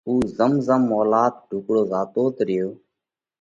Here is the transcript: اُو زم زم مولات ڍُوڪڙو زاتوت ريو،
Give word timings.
اُو 0.07 0.13
زم 0.37 0.53
زم 0.67 0.81
مولات 0.91 1.33
ڍُوڪڙو 1.49 1.81
زاتوت 1.91 2.35
ريو، 2.47 2.69